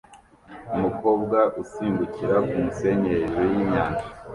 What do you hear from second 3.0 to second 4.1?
hejuru yinyanja